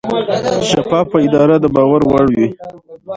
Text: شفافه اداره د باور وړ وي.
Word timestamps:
شفافه 0.69 1.17
اداره 1.25 1.55
د 1.63 1.65
باور 1.75 2.01
وړ 2.11 2.23
وي. 2.35 2.47